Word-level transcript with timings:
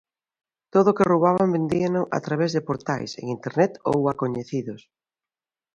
Todo 0.73 0.87
o 0.91 0.95
que 0.97 1.07
roubaban 1.11 1.53
vendíano 1.57 2.01
a 2.17 2.19
través 2.25 2.49
de 2.53 2.65
portais 2.69 3.11
en 3.21 3.25
Internet 3.35 3.71
ou 3.91 3.99
a 4.11 4.13
coñecidos. 4.21 4.81